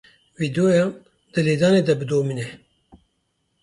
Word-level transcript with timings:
Vîdeoyan 0.39 0.91
di 1.33 1.39
lêdanê 1.47 1.81
de 1.87 1.93
bidomîne. 1.99 2.47